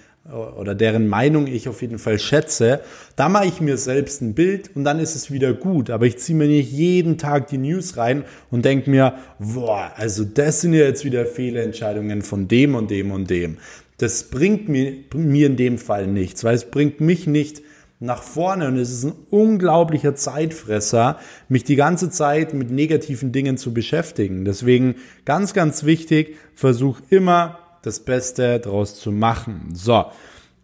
oder 0.58 0.74
deren 0.74 1.08
Meinung 1.08 1.46
ich 1.46 1.68
auf 1.68 1.82
jeden 1.82 1.98
Fall 1.98 2.18
schätze, 2.18 2.80
da 3.16 3.28
mache 3.28 3.46
ich 3.46 3.60
mir 3.60 3.76
selbst 3.76 4.22
ein 4.22 4.34
Bild 4.34 4.70
und 4.76 4.84
dann 4.84 5.00
ist 5.00 5.16
es 5.16 5.30
wieder 5.30 5.52
gut. 5.54 5.90
Aber 5.90 6.06
ich 6.06 6.18
ziehe 6.18 6.36
mir 6.36 6.46
nicht 6.46 6.70
jeden 6.70 7.18
Tag 7.18 7.48
die 7.48 7.58
News 7.58 7.96
rein 7.96 8.24
und 8.50 8.64
denke 8.64 8.90
mir, 8.90 9.14
boah, 9.38 9.90
also 9.96 10.24
das 10.24 10.60
sind 10.60 10.74
ja 10.74 10.84
jetzt 10.84 11.04
wieder 11.04 11.26
Fehlentscheidungen 11.26 12.22
von 12.22 12.48
dem 12.48 12.74
und 12.74 12.90
dem 12.90 13.10
und 13.10 13.28
dem 13.30 13.56
das 14.00 14.30
bringt 14.30 14.68
mir, 14.68 14.94
mir 15.14 15.46
in 15.46 15.56
dem 15.56 15.76
Fall 15.76 16.06
nichts, 16.06 16.42
weil 16.42 16.54
es 16.54 16.70
bringt 16.70 17.00
mich 17.00 17.26
nicht 17.26 17.62
nach 17.98 18.22
vorne 18.22 18.68
und 18.68 18.78
es 18.78 18.90
ist 18.90 19.04
ein 19.04 19.12
unglaublicher 19.28 20.14
Zeitfresser, 20.14 21.18
mich 21.50 21.64
die 21.64 21.76
ganze 21.76 22.08
Zeit 22.08 22.54
mit 22.54 22.70
negativen 22.70 23.30
Dingen 23.30 23.58
zu 23.58 23.74
beschäftigen. 23.74 24.46
Deswegen 24.46 24.94
ganz, 25.26 25.52
ganz 25.52 25.84
wichtig, 25.84 26.36
versuch 26.54 26.98
immer 27.10 27.58
das 27.82 28.00
Beste 28.00 28.58
draus 28.58 28.98
zu 28.98 29.12
machen. 29.12 29.68
So, 29.74 30.06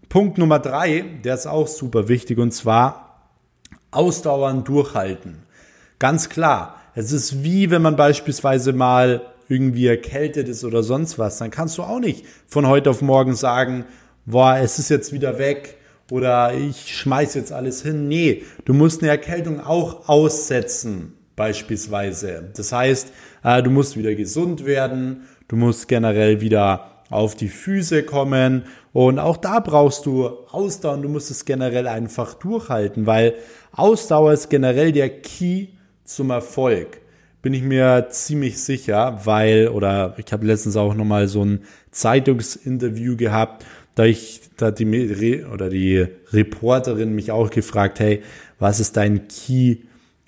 Punkt 0.09 0.39
Nummer 0.39 0.59
drei, 0.59 1.05
der 1.25 1.35
ist 1.35 1.47
auch 1.47 1.69
super 1.69 2.09
wichtig 2.09 2.39
und 2.39 2.53
zwar 2.53 3.35
ausdauernd 3.91 4.67
durchhalten. 4.67 5.43
Ganz 5.99 6.31
klar, 6.31 6.81
es 6.95 7.13
ist 7.13 7.45
wie 7.45 7.71
wenn 7.71 7.83
man 7.83 7.97
beispielsweise 7.97 8.73
mal 8.73 9.21
irgendwie 9.49 9.87
erkältet 9.87 10.49
ist 10.49 10.65
oder 10.65 10.83
sonst 10.83 11.19
was, 11.19 11.39
dann 11.39 11.51
kannst 11.51 11.79
du 11.79 11.83
auch 11.83 12.01
nicht 12.01 12.25
von 12.47 12.67
heute 12.67 12.91
auf 12.91 13.03
morgen 13.03 13.35
sagen, 13.35 13.85
boah, 14.25 14.57
es 14.57 14.79
ist 14.79 14.89
jetzt 14.89 15.13
wieder 15.13 15.39
weg 15.39 15.77
oder 16.11 16.55
ich 16.55 16.95
schmeiß 16.95 17.35
jetzt 17.35 17.53
alles 17.53 17.83
hin. 17.83 18.09
Nee, 18.09 18.43
du 18.65 18.75
musst 18.75 19.03
eine 19.03 19.11
Erkältung 19.11 19.61
auch 19.61 20.09
aussetzen, 20.09 21.15
beispielsweise. 21.37 22.51
Das 22.55 22.73
heißt, 22.73 23.13
äh, 23.45 23.63
du 23.63 23.71
musst 23.71 23.97
wieder 23.97 24.15
gesund 24.15 24.67
werden, 24.67 25.23
du 25.49 25.57
musst 25.57 25.89
generell 25.89 26.41
wieder 26.41 27.03
auf 27.09 27.37
die 27.37 27.49
Füße 27.49 28.03
kommen 28.03 28.65
und 28.93 29.19
auch 29.19 29.37
da 29.37 29.61
brauchst 29.61 30.07
du 30.07 30.27
Ausdauer 30.51 30.95
und 30.95 31.03
du 31.03 31.09
musst 31.09 31.31
es 31.31 31.45
generell 31.45 31.87
einfach 31.87 32.35
durchhalten, 32.35 33.07
weil 33.07 33.35
Ausdauer 33.73 34.33
ist 34.33 34.51
generell 34.51 34.91
der 34.91 35.11
Key 35.11 35.69
zum 36.05 36.31
Erfolg 36.31 37.01
bin 37.47 37.55
ich 37.55 37.63
mir 37.63 38.09
ziemlich 38.11 38.59
sicher, 38.59 39.21
weil, 39.23 39.69
oder 39.69 40.17
ich 40.17 40.33
habe 40.33 40.45
letztens 40.45 40.77
auch 40.77 40.95
nochmal 40.95 41.29
so 41.29 41.45
ein 41.45 41.61
Zeitungsinterview 41.93 43.17
gehabt, 43.17 43.65
da 43.95 44.03
ich, 44.03 44.41
da 44.57 44.73
die, 44.73 45.45
oder 45.45 45.71
die 45.71 46.09
Reporterin 46.33 47.15
mich 47.15 47.31
auch 47.31 47.51
gefragt, 47.51 48.01
hey, 48.01 48.21
was 48.59 48.81
ist 48.81 48.97
dein 48.97 49.29
Key 49.29 49.77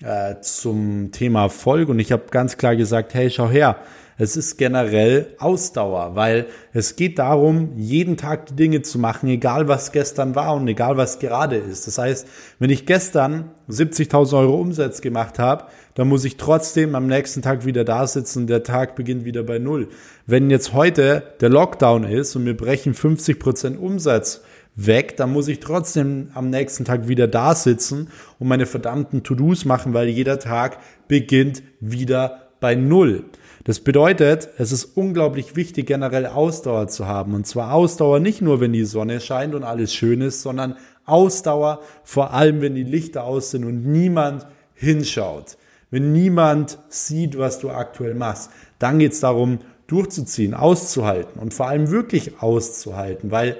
äh, 0.01 0.35
zum 0.41 1.11
Thema 1.11 1.43
Erfolg? 1.43 1.89
Und 1.89 1.99
ich 1.99 2.11
habe 2.11 2.23
ganz 2.31 2.57
klar 2.57 2.75
gesagt, 2.75 3.13
hey, 3.13 3.29
schau 3.29 3.49
her, 3.49 3.77
es 4.21 4.35
ist 4.35 4.57
generell 4.57 5.27
Ausdauer, 5.39 6.13
weil 6.15 6.47
es 6.73 6.97
geht 6.97 7.19
darum, 7.19 7.69
jeden 7.77 8.17
Tag 8.17 8.47
die 8.47 8.55
Dinge 8.55 8.81
zu 8.81 8.99
machen, 8.99 9.29
egal 9.29 9.69
was 9.69 9.93
gestern 9.93 10.35
war 10.35 10.55
und 10.55 10.67
egal 10.67 10.97
was 10.97 11.19
gerade 11.19 11.55
ist. 11.55 11.87
Das 11.87 11.97
heißt, 11.97 12.27
wenn 12.59 12.69
ich 12.69 12.85
gestern 12.85 13.51
70.000 13.69 14.37
Euro 14.39 14.59
Umsatz 14.59 14.99
gemacht 14.99 15.39
habe, 15.39 15.67
dann 15.95 16.09
muss 16.09 16.25
ich 16.25 16.35
trotzdem 16.35 16.95
am 16.95 17.07
nächsten 17.07 17.41
Tag 17.41 17.65
wieder 17.65 17.85
da 17.85 18.05
sitzen 18.07 18.39
und 18.39 18.47
der 18.47 18.63
Tag 18.63 18.95
beginnt 18.95 19.23
wieder 19.23 19.43
bei 19.43 19.57
Null. 19.57 19.87
Wenn 20.25 20.49
jetzt 20.49 20.73
heute 20.73 21.23
der 21.39 21.47
Lockdown 21.47 22.03
ist 22.03 22.35
und 22.35 22.45
wir 22.45 22.57
brechen 22.57 22.93
50 22.93 23.39
Prozent 23.39 23.79
Umsatz 23.79 24.41
weg, 24.85 25.17
dann 25.17 25.31
muss 25.31 25.47
ich 25.47 25.59
trotzdem 25.59 26.29
am 26.33 26.49
nächsten 26.49 26.85
Tag 26.85 27.07
wieder 27.07 27.27
da 27.27 27.55
sitzen 27.55 28.09
und 28.39 28.47
meine 28.47 28.65
verdammten 28.65 29.23
To-Dos 29.23 29.65
machen, 29.65 29.93
weil 29.93 30.07
jeder 30.09 30.39
Tag 30.39 30.77
beginnt 31.07 31.63
wieder 31.79 32.49
bei 32.59 32.75
Null. 32.75 33.25
Das 33.65 33.81
bedeutet, 33.81 34.49
es 34.57 34.71
ist 34.71 34.97
unglaublich 34.97 35.55
wichtig, 35.55 35.87
generell 35.87 36.25
Ausdauer 36.25 36.87
zu 36.87 37.07
haben. 37.07 37.33
Und 37.33 37.45
zwar 37.45 37.73
Ausdauer 37.73 38.19
nicht 38.19 38.41
nur, 38.41 38.61
wenn 38.61 38.73
die 38.73 38.85
Sonne 38.85 39.19
scheint 39.19 39.53
und 39.53 39.63
alles 39.63 39.93
schön 39.93 40.21
ist, 40.21 40.41
sondern 40.41 40.77
Ausdauer 41.05 41.81
vor 42.03 42.33
allem, 42.33 42.61
wenn 42.61 42.75
die 42.75 42.83
Lichter 42.83 43.25
aus 43.25 43.51
sind 43.51 43.65
und 43.65 43.85
niemand 43.85 44.47
hinschaut. 44.73 45.57
Wenn 45.91 46.13
niemand 46.13 46.79
sieht, 46.87 47.37
was 47.37 47.59
du 47.59 47.69
aktuell 47.69 48.13
machst, 48.13 48.51
dann 48.77 48.99
geht 48.99 49.13
es 49.13 49.19
darum, 49.19 49.59
durchzuziehen, 49.87 50.53
auszuhalten 50.53 51.39
und 51.41 51.53
vor 51.53 51.67
allem 51.67 51.89
wirklich 51.89 52.41
auszuhalten, 52.41 53.31
weil 53.31 53.57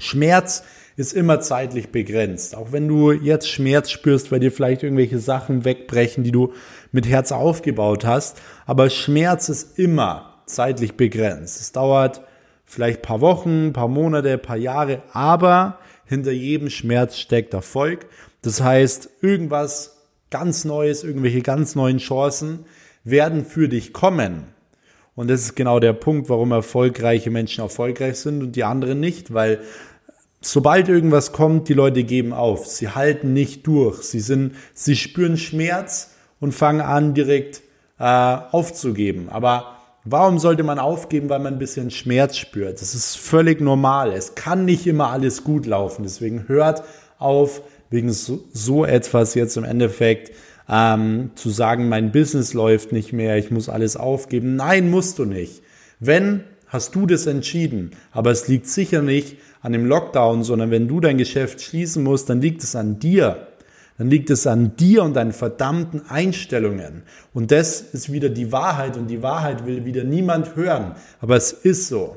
Schmerz 0.00 0.62
ist 0.96 1.12
immer 1.12 1.40
zeitlich 1.40 1.90
begrenzt. 1.90 2.54
Auch 2.54 2.72
wenn 2.72 2.86
du 2.86 3.12
jetzt 3.12 3.48
Schmerz 3.48 3.90
spürst, 3.90 4.30
weil 4.30 4.40
dir 4.40 4.52
vielleicht 4.52 4.82
irgendwelche 4.82 5.18
Sachen 5.18 5.64
wegbrechen, 5.64 6.24
die 6.24 6.32
du 6.32 6.52
mit 6.92 7.06
Herz 7.08 7.32
aufgebaut 7.32 8.04
hast. 8.04 8.40
Aber 8.66 8.90
Schmerz 8.90 9.48
ist 9.48 9.78
immer 9.78 10.42
zeitlich 10.46 10.96
begrenzt. 10.96 11.60
Es 11.60 11.72
dauert 11.72 12.22
vielleicht 12.64 13.02
paar 13.02 13.20
Wochen, 13.20 13.72
paar 13.72 13.88
Monate, 13.88 14.36
paar 14.38 14.56
Jahre, 14.56 15.02
aber 15.12 15.78
hinter 16.04 16.32
jedem 16.32 16.70
Schmerz 16.70 17.16
steckt 17.16 17.54
Erfolg. 17.54 18.06
Das 18.42 18.60
heißt, 18.60 19.08
irgendwas 19.22 19.96
ganz 20.30 20.64
Neues, 20.64 21.04
irgendwelche 21.04 21.42
ganz 21.42 21.74
neuen 21.74 21.98
Chancen 21.98 22.64
werden 23.04 23.44
für 23.44 23.68
dich 23.68 23.92
kommen. 23.92 24.44
Und 25.14 25.28
das 25.28 25.42
ist 25.42 25.56
genau 25.56 25.80
der 25.80 25.92
Punkt, 25.92 26.28
warum 26.28 26.52
erfolgreiche 26.52 27.30
Menschen 27.30 27.62
erfolgreich 27.62 28.16
sind 28.16 28.42
und 28.42 28.56
die 28.56 28.64
anderen 28.64 29.00
nicht, 29.00 29.34
weil 29.34 29.60
sobald 30.40 30.88
irgendwas 30.88 31.32
kommt, 31.32 31.68
die 31.68 31.74
Leute 31.74 32.04
geben 32.04 32.32
auf. 32.32 32.66
Sie 32.66 32.88
halten 32.88 33.32
nicht 33.32 33.66
durch. 33.66 34.02
Sie 34.02 34.20
sind, 34.20 34.54
sie 34.74 34.96
spüren 34.96 35.36
Schmerz 35.36 36.10
und 36.40 36.52
fangen 36.52 36.80
an, 36.80 37.14
direkt 37.14 37.62
äh, 37.98 38.04
aufzugeben. 38.04 39.28
Aber 39.28 39.76
warum 40.04 40.38
sollte 40.38 40.62
man 40.62 40.78
aufgeben, 40.78 41.28
weil 41.28 41.40
man 41.40 41.54
ein 41.54 41.58
bisschen 41.58 41.90
Schmerz 41.90 42.36
spürt? 42.36 42.80
Das 42.80 42.94
ist 42.94 43.16
völlig 43.16 43.60
normal. 43.60 44.12
Es 44.12 44.34
kann 44.34 44.64
nicht 44.64 44.86
immer 44.86 45.10
alles 45.10 45.44
gut 45.44 45.66
laufen. 45.66 46.02
Deswegen 46.02 46.48
hört 46.48 46.82
auf, 47.18 47.62
wegen 47.90 48.12
so, 48.12 48.40
so 48.52 48.84
etwas 48.84 49.34
jetzt 49.34 49.56
im 49.56 49.64
Endeffekt 49.64 50.32
ähm, 50.68 51.32
zu 51.34 51.50
sagen, 51.50 51.88
mein 51.88 52.12
Business 52.12 52.54
läuft 52.54 52.92
nicht 52.92 53.12
mehr, 53.12 53.36
ich 53.36 53.50
muss 53.50 53.68
alles 53.68 53.96
aufgeben. 53.96 54.56
Nein, 54.56 54.90
musst 54.90 55.18
du 55.18 55.24
nicht. 55.24 55.62
Wenn, 55.98 56.44
hast 56.68 56.94
du 56.94 57.06
das 57.06 57.26
entschieden. 57.26 57.90
Aber 58.12 58.30
es 58.30 58.48
liegt 58.48 58.68
sicher 58.68 59.02
nicht 59.02 59.36
an 59.62 59.72
dem 59.72 59.86
Lockdown, 59.86 60.42
sondern 60.42 60.70
wenn 60.70 60.88
du 60.88 61.00
dein 61.00 61.18
Geschäft 61.18 61.60
schließen 61.60 62.02
musst, 62.02 62.30
dann 62.30 62.40
liegt 62.40 62.62
es 62.62 62.74
an 62.76 62.98
dir. 62.98 63.46
Dann 63.98 64.08
liegt 64.08 64.30
es 64.30 64.46
an 64.46 64.76
dir 64.76 65.02
und 65.02 65.14
deinen 65.14 65.32
verdammten 65.32 66.08
Einstellungen. 66.08 67.02
Und 67.34 67.50
das 67.50 67.82
ist 67.82 68.10
wieder 68.10 68.30
die 68.30 68.50
Wahrheit 68.50 68.96
und 68.96 69.08
die 69.08 69.22
Wahrheit 69.22 69.66
will 69.66 69.84
wieder 69.84 70.04
niemand 70.04 70.56
hören. 70.56 70.94
Aber 71.20 71.36
es 71.36 71.52
ist 71.52 71.88
so. 71.88 72.16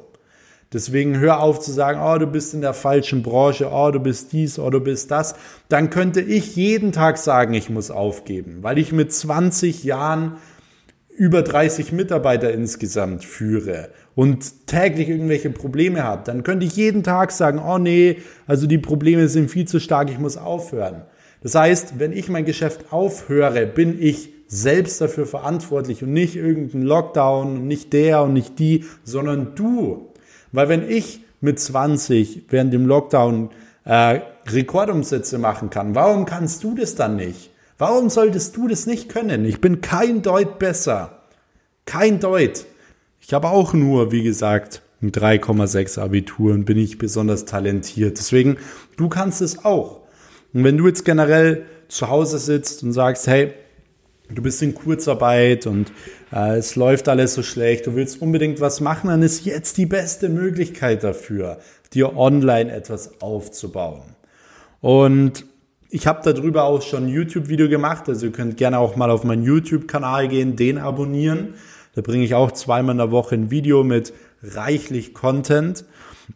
Deswegen 0.71 1.19
hör 1.19 1.39
auf 1.41 1.59
zu 1.59 1.71
sagen, 1.71 2.00
oh, 2.01 2.17
du 2.17 2.25
bist 2.25 2.53
in 2.53 2.62
der 2.62 2.73
falschen 2.73 3.21
Branche, 3.21 3.69
oh, 3.71 3.91
du 3.91 4.00
bist 4.00 4.31
dies, 4.31 4.57
oh, 4.57 4.69
du 4.69 4.79
bist 4.79 5.12
das. 5.12 5.35
Dann 5.69 5.89
könnte 5.89 6.21
ich 6.21 6.55
jeden 6.55 6.93
Tag 6.93 7.17
sagen, 7.17 7.53
ich 7.53 7.69
muss 7.69 7.91
aufgeben, 7.91 8.59
weil 8.62 8.79
ich 8.79 8.91
mit 8.91 9.13
20 9.13 9.83
Jahren 9.83 10.38
über 11.17 11.41
30 11.41 11.91
Mitarbeiter 11.91 12.51
insgesamt 12.51 13.24
führe 13.24 13.89
und 14.15 14.67
täglich 14.67 15.10
irgendwelche 15.10 15.50
Probleme 15.50 16.03
habe, 16.03 16.24
dann 16.25 16.43
könnte 16.43 16.65
ich 16.65 16.75
jeden 16.75 17.03
Tag 17.03 17.32
sagen, 17.32 17.60
oh 17.60 17.77
nee, 17.77 18.17
also 18.48 18.67
die 18.67 18.77
Probleme 18.77 19.27
sind 19.27 19.50
viel 19.50 19.67
zu 19.67 19.79
stark, 19.79 20.10
ich 20.10 20.20
muss 20.20 20.38
aufhören. 20.38 21.03
Das 21.41 21.55
heißt, 21.55 22.00
wenn 22.00 22.13
ich 22.13 22.29
mein 22.29 22.46
Geschäft 22.46 22.91
aufhöre, 22.91 23.65
bin 23.65 24.01
ich 24.01 24.29
selbst 24.48 25.01
dafür 25.01 25.25
verantwortlich 25.25 26.03
und 26.03 26.13
nicht 26.13 26.36
irgendein 26.36 26.84
Lockdown, 26.84 27.67
nicht 27.67 27.91
der 27.93 28.24
und 28.24 28.34
nicht 28.34 28.60
die, 28.60 28.86
sondern 29.03 29.55
du. 29.55 30.13
Weil 30.51 30.70
wenn 30.70 30.89
ich 30.89 31.22
mit 31.41 31.60
20 31.60 32.46
während 32.50 32.74
dem 32.74 32.86
Lockdown 32.86 33.50
äh, 33.84 34.22
Rekordumsätze 34.48 35.38
machen 35.38 35.70
kann, 35.70 35.96
warum 35.96 36.25
kannst 36.25 36.63
du 36.63 36.75
das 36.75 36.96
dann 36.96 37.15
nicht? 37.17 37.52
Warum 37.85 38.09
solltest 38.09 38.55
du 38.55 38.69
das 38.69 38.85
nicht 38.85 39.09
können? 39.09 39.43
Ich 39.43 39.59
bin 39.59 39.81
kein 39.81 40.21
Deut 40.21 40.57
besser. 40.57 41.19
Kein 41.83 42.21
Deut. 42.21 42.65
Ich 43.19 43.33
habe 43.33 43.49
auch 43.49 43.73
nur, 43.73 44.13
wie 44.13 44.23
gesagt, 44.23 44.81
ein 45.01 45.11
3,6 45.11 45.99
Abitur 45.99 46.53
und 46.53 46.63
bin 46.63 46.77
nicht 46.77 46.97
besonders 46.97 47.43
talentiert. 47.43 48.17
Deswegen, 48.17 48.55
du 48.95 49.09
kannst 49.09 49.41
es 49.41 49.65
auch. 49.65 49.99
Und 50.53 50.63
wenn 50.63 50.77
du 50.77 50.87
jetzt 50.87 51.03
generell 51.03 51.65
zu 51.89 52.07
Hause 52.07 52.37
sitzt 52.37 52.83
und 52.83 52.93
sagst, 52.93 53.27
hey, 53.27 53.51
du 54.29 54.41
bist 54.41 54.61
in 54.61 54.75
Kurzarbeit 54.75 55.67
und 55.67 55.91
äh, 56.31 56.55
es 56.55 56.77
läuft 56.77 57.09
alles 57.09 57.33
so 57.33 57.43
schlecht, 57.43 57.85
du 57.85 57.95
willst 57.95 58.21
unbedingt 58.21 58.61
was 58.61 58.79
machen, 58.79 59.09
dann 59.09 59.21
ist 59.21 59.43
jetzt 59.43 59.77
die 59.77 59.87
beste 59.87 60.29
Möglichkeit 60.29 61.03
dafür, 61.03 61.59
dir 61.93 62.15
online 62.15 62.71
etwas 62.71 63.21
aufzubauen. 63.21 64.15
Und 64.79 65.43
ich 65.93 66.07
habe 66.07 66.33
darüber 66.33 66.63
auch 66.63 66.81
schon 66.81 67.03
ein 67.03 67.09
YouTube-Video 67.09 67.69
gemacht, 67.69 68.09
also 68.09 68.25
ihr 68.25 68.31
könnt 68.31 68.57
gerne 68.57 68.79
auch 68.79 68.95
mal 68.95 69.12
auf 69.12 69.23
meinen 69.23 69.43
YouTube-Kanal 69.43 70.27
gehen, 70.27 70.55
den 70.55 70.79
abonnieren. 70.79 71.53
Da 71.93 72.01
bringe 72.01 72.25
ich 72.25 72.33
auch 72.33 72.51
zweimal 72.51 72.93
in 72.93 72.97
der 72.97 73.12
Woche 73.12 73.35
ein 73.35 73.51
Video 73.51 73.83
mit 73.83 74.12
reichlich 74.41 75.13
Content. 75.13 75.85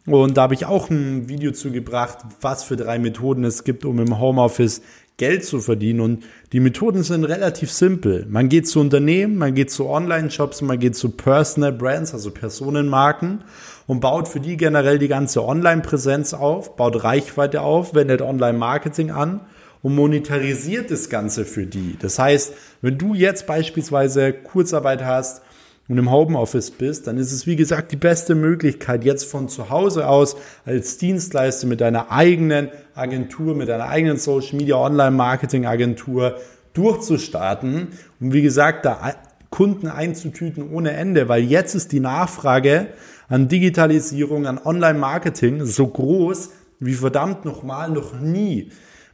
Und 0.06 0.36
da 0.36 0.42
habe 0.42 0.54
ich 0.54 0.66
auch 0.66 0.90
ein 0.90 1.28
Video 1.28 1.50
zugebracht, 1.50 2.18
was 2.40 2.62
für 2.62 2.76
drei 2.76 3.00
Methoden 3.00 3.42
es 3.42 3.64
gibt, 3.64 3.84
um 3.84 3.98
im 3.98 4.20
Homeoffice 4.20 4.80
Geld 5.18 5.44
zu 5.44 5.60
verdienen. 5.60 6.00
Und 6.00 6.24
die 6.52 6.60
Methoden 6.60 7.02
sind 7.02 7.24
relativ 7.24 7.70
simpel. 7.70 8.24
Man 8.30 8.48
geht 8.48 8.66
zu 8.66 8.80
Unternehmen, 8.80 9.36
man 9.36 9.54
geht 9.54 9.70
zu 9.70 9.88
Online-Shops, 9.88 10.62
man 10.62 10.78
geht 10.78 10.96
zu 10.96 11.10
Personal 11.10 11.72
Brands, 11.72 12.14
also 12.14 12.30
Personenmarken 12.30 13.42
und 13.86 14.00
baut 14.00 14.28
für 14.28 14.40
die 14.40 14.56
generell 14.56 14.98
die 14.98 15.08
ganze 15.08 15.44
Online-Präsenz 15.44 16.34
auf, 16.34 16.76
baut 16.76 17.04
Reichweite 17.04 17.60
auf, 17.60 17.94
wendet 17.94 18.22
Online-Marketing 18.22 19.10
an 19.10 19.40
und 19.82 19.94
monetarisiert 19.94 20.90
das 20.90 21.10
Ganze 21.10 21.44
für 21.44 21.66
die. 21.66 21.96
Das 22.00 22.18
heißt, 22.18 22.54
wenn 22.80 22.96
du 22.96 23.14
jetzt 23.14 23.46
beispielsweise 23.46 24.32
Kurzarbeit 24.32 25.04
hast 25.04 25.42
und 25.88 25.96
im 25.96 26.10
Homeoffice 26.10 26.70
bist, 26.70 27.06
dann 27.06 27.16
ist 27.16 27.32
es 27.32 27.46
wie 27.46 27.56
gesagt 27.56 27.92
die 27.92 27.96
beste 27.96 28.34
Möglichkeit, 28.34 29.04
jetzt 29.04 29.24
von 29.24 29.48
zu 29.48 29.70
Hause 29.70 30.06
aus 30.06 30.36
als 30.66 30.98
Dienstleister 30.98 31.66
mit 31.66 31.80
deiner 31.80 32.12
eigenen 32.12 32.68
Agentur, 32.94 33.54
mit 33.54 33.68
deiner 33.68 33.88
eigenen 33.88 34.18
Social 34.18 34.56
Media 34.56 34.76
Online 34.76 35.12
Marketing 35.12 35.66
Agentur 35.66 36.36
durchzustarten 36.74 37.88
und 38.20 38.32
wie 38.32 38.42
gesagt, 38.42 38.84
da 38.84 39.14
Kunden 39.50 39.88
einzutüten 39.88 40.70
ohne 40.70 40.92
Ende, 40.92 41.28
weil 41.28 41.42
jetzt 41.42 41.74
ist 41.74 41.92
die 41.92 42.00
Nachfrage 42.00 42.88
an 43.28 43.48
Digitalisierung, 43.48 44.46
an 44.46 44.60
Online 44.62 44.98
Marketing 44.98 45.64
so 45.64 45.86
groß 45.86 46.50
wie 46.80 46.94
verdammt 46.94 47.44
nochmal 47.44 47.90
noch 47.90 48.20
nie. 48.20 48.70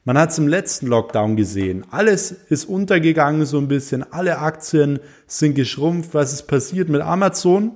Man 0.07 0.19
hat 0.19 0.33
es 0.33 0.39
im 0.39 0.49
letzten 0.49 0.89
Lockdown 0.89 1.35
gesehen. 1.35 1.87
Alles 1.91 2.31
ist 2.31 2.67
untergegangen 2.67 3.47
so 3.47 3.57
ein 3.57 3.69
bisschen. 3.69 4.05
Alle 4.13 4.39
Aktien 4.39 5.01
sind 5.27 5.55
geschrumpft. 5.55 6.13
Was 6.13 6.35
ist 6.35 6.43
passiert 6.43 6.91
mit 6.91 7.01
Amazon? 7.01 7.73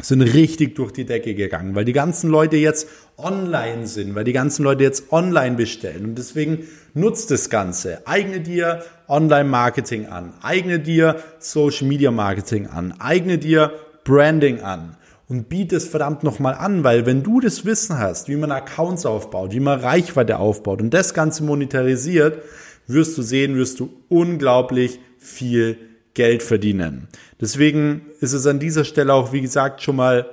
Sind 0.00 0.22
richtig 0.22 0.74
durch 0.76 0.90
die 0.90 1.04
Decke 1.04 1.34
gegangen, 1.34 1.74
weil 1.74 1.84
die 1.84 1.92
ganzen 1.92 2.30
Leute 2.30 2.56
jetzt 2.56 2.88
online 3.18 3.86
sind, 3.86 4.14
weil 4.14 4.24
die 4.24 4.32
ganzen 4.32 4.62
Leute 4.62 4.84
jetzt 4.84 5.12
online 5.12 5.56
bestellen. 5.56 6.06
Und 6.06 6.14
deswegen 6.14 6.66
nutzt 6.94 7.30
das 7.30 7.50
Ganze. 7.50 8.06
Eigne 8.06 8.40
dir 8.40 8.82
Online-Marketing 9.06 10.06
an. 10.06 10.32
Eigne 10.40 10.80
dir 10.80 11.22
Social-Media-Marketing 11.40 12.68
an. 12.68 12.94
Eigne 12.98 13.36
dir 13.36 13.74
Branding 14.04 14.62
an 14.62 14.96
und 15.30 15.48
biete 15.48 15.76
es 15.76 15.86
verdammt 15.86 16.24
nochmal 16.24 16.54
an, 16.54 16.82
weil 16.82 17.06
wenn 17.06 17.22
du 17.22 17.38
das 17.38 17.64
Wissen 17.64 17.98
hast, 17.98 18.28
wie 18.28 18.34
man 18.34 18.50
Accounts 18.50 19.06
aufbaut, 19.06 19.52
wie 19.52 19.60
man 19.60 19.78
Reichweite 19.78 20.38
aufbaut 20.40 20.82
und 20.82 20.92
das 20.92 21.14
Ganze 21.14 21.44
monetarisiert, 21.44 22.42
wirst 22.88 23.16
du 23.16 23.22
sehen, 23.22 23.54
wirst 23.54 23.78
du 23.78 23.90
unglaublich 24.08 24.98
viel 25.18 25.78
Geld 26.14 26.42
verdienen. 26.42 27.06
Deswegen 27.40 28.06
ist 28.20 28.32
es 28.32 28.44
an 28.48 28.58
dieser 28.58 28.84
Stelle 28.84 29.14
auch, 29.14 29.32
wie 29.32 29.40
gesagt, 29.40 29.82
schon 29.82 29.96
mal 29.96 30.26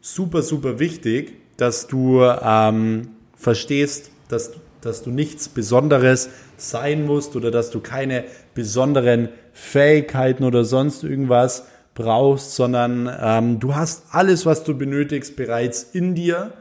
super, 0.00 0.42
super 0.42 0.78
wichtig, 0.78 1.34
dass 1.56 1.88
du 1.88 2.22
ähm, 2.22 3.08
verstehst, 3.34 4.12
dass, 4.28 4.52
dass 4.80 5.02
du 5.02 5.10
nichts 5.10 5.48
Besonderes 5.48 6.30
sein 6.56 7.04
musst 7.04 7.34
oder 7.34 7.50
dass 7.50 7.70
du 7.70 7.80
keine 7.80 8.22
besonderen 8.54 9.30
Fähigkeiten 9.52 10.44
oder 10.44 10.64
sonst 10.64 11.02
irgendwas 11.02 11.64
brauchst, 11.98 12.54
sondern 12.54 13.10
ähm, 13.20 13.58
du 13.58 13.74
hast 13.74 14.04
alles, 14.12 14.46
was 14.46 14.64
du 14.64 14.78
benötigst, 14.78 15.36
bereits 15.36 15.82
in 15.82 16.14
dir 16.14 16.52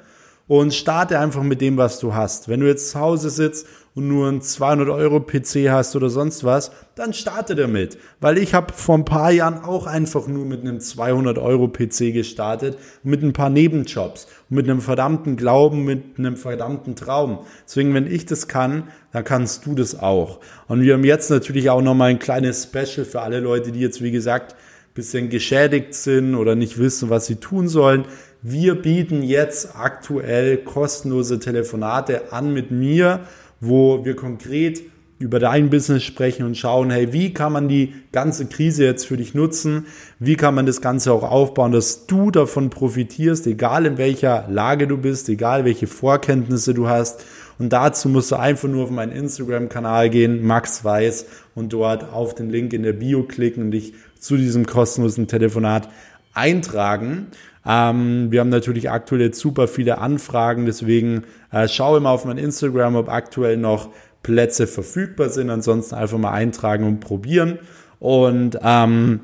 und 0.47 0.73
starte 0.73 1.19
einfach 1.19 1.43
mit 1.43 1.61
dem, 1.61 1.77
was 1.77 1.99
du 1.99 2.15
hast. 2.15 2.49
Wenn 2.49 2.59
du 2.59 2.67
jetzt 2.67 2.89
zu 2.89 2.99
Hause 2.99 3.29
sitzt 3.29 3.67
und 3.93 4.07
nur 4.07 4.27
einen 4.27 4.41
200 4.41 4.89
Euro 4.89 5.19
PC 5.19 5.69
hast 5.69 5.95
oder 5.95 6.09
sonst 6.09 6.43
was, 6.43 6.71
dann 6.95 7.13
starte 7.13 7.55
damit. 7.55 7.97
Weil 8.19 8.37
ich 8.37 8.53
habe 8.53 8.73
vor 8.73 8.97
ein 8.97 9.05
paar 9.05 9.31
Jahren 9.31 9.63
auch 9.63 9.85
einfach 9.85 10.27
nur 10.27 10.45
mit 10.45 10.61
einem 10.61 10.79
200 10.79 11.37
Euro 11.37 11.67
PC 11.67 12.13
gestartet, 12.13 12.77
mit 13.03 13.21
ein 13.21 13.33
paar 13.33 13.49
Nebenjobs, 13.49 14.27
mit 14.49 14.69
einem 14.69 14.81
verdammten 14.81 15.35
Glauben, 15.35 15.83
mit 15.83 16.17
einem 16.17 16.37
verdammten 16.37 16.95
Traum. 16.95 17.39
Deswegen, 17.65 17.93
wenn 17.93 18.07
ich 18.07 18.25
das 18.25 18.47
kann, 18.47 18.83
dann 19.11 19.23
kannst 19.23 19.65
du 19.65 19.75
das 19.75 19.99
auch. 19.99 20.39
Und 20.67 20.81
wir 20.81 20.93
haben 20.93 21.03
jetzt 21.03 21.29
natürlich 21.29 21.69
auch 21.69 21.81
nochmal 21.81 22.11
ein 22.11 22.19
kleines 22.19 22.63
Special 22.63 23.05
für 23.05 23.21
alle 23.21 23.39
Leute, 23.39 23.71
die 23.71 23.81
jetzt, 23.81 24.01
wie 24.01 24.11
gesagt, 24.11 24.55
bisschen 24.97 25.29
geschädigt 25.29 25.93
sind 25.93 26.35
oder 26.35 26.55
nicht 26.55 26.77
wissen, 26.77 27.09
was 27.09 27.27
sie 27.27 27.35
tun 27.35 27.69
sollen. 27.69 28.05
Wir 28.41 28.75
bieten 28.75 29.23
jetzt 29.23 29.75
aktuell 29.75 30.57
kostenlose 30.57 31.39
Telefonate 31.39 32.33
an 32.33 32.51
mit 32.51 32.71
mir, 32.71 33.21
wo 33.61 34.03
wir 34.03 34.15
konkret 34.15 34.81
über 35.19 35.39
dein 35.39 35.69
Business 35.69 36.03
sprechen 36.03 36.45
und 36.45 36.57
schauen, 36.57 36.91
hey, 36.91 37.11
wie 37.11 37.33
kann 37.33 37.51
man 37.51 37.67
die 37.67 37.93
ganze 38.11 38.45
Krise 38.45 38.85
jetzt 38.85 39.07
für 39.07 39.17
dich 39.17 39.33
nutzen? 39.33 39.87
Wie 40.19 40.35
kann 40.35 40.53
man 40.53 40.67
das 40.67 40.81
Ganze 40.81 41.11
auch 41.11 41.23
aufbauen, 41.23 41.71
dass 41.71 42.05
du 42.05 42.29
davon 42.29 42.69
profitierst, 42.69 43.47
egal 43.47 43.87
in 43.87 43.97
welcher 43.97 44.45
Lage 44.49 44.87
du 44.87 44.97
bist, 44.97 45.27
egal 45.29 45.65
welche 45.65 45.87
Vorkenntnisse 45.87 46.73
du 46.75 46.87
hast. 46.87 47.25
Und 47.57 47.73
dazu 47.73 48.09
musst 48.09 48.31
du 48.31 48.35
einfach 48.35 48.67
nur 48.67 48.83
auf 48.83 48.91
meinen 48.91 49.11
Instagram-Kanal 49.11 50.11
gehen, 50.11 50.45
Max 50.45 50.83
Weiß, 50.83 51.25
und 51.55 51.73
dort 51.73 52.13
auf 52.13 52.35
den 52.35 52.51
Link 52.51 52.71
in 52.73 52.83
der 52.83 52.93
Bio 52.93 53.23
klicken 53.23 53.63
und 53.63 53.71
dich 53.71 53.93
zu 54.19 54.37
diesem 54.37 54.65
kostenlosen 54.65 55.27
Telefonat 55.27 55.89
eintragen. 56.33 57.27
Ähm, 57.65 58.31
wir 58.31 58.39
haben 58.39 58.49
natürlich 58.49 58.89
aktuell 58.89 59.21
jetzt 59.21 59.39
super 59.39 59.67
viele 59.67 59.97
Anfragen, 59.97 60.65
deswegen 60.65 61.23
äh, 61.51 61.67
schau 61.67 61.97
immer 61.97 62.11
auf 62.11 62.25
mein 62.25 62.37
Instagram, 62.37 62.95
ob 62.95 63.09
aktuell 63.09 63.57
noch 63.57 63.89
Plätze 64.23 64.67
verfügbar 64.67 65.29
sind. 65.29 65.49
Ansonsten 65.49 65.95
einfach 65.95 66.17
mal 66.17 66.31
eintragen 66.31 66.85
und 66.85 66.99
probieren. 66.99 67.59
Und 67.99 68.59
ähm, 68.61 69.21